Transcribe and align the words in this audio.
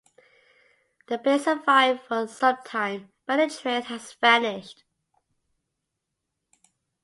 The 1.09 1.19
base 1.19 1.43
survived 1.43 2.01
for 2.07 2.25
some 2.25 2.57
time, 2.65 3.11
but 3.27 3.39
any 3.39 3.53
trace 3.53 3.85
has 3.85 4.11
vanished. 4.13 4.83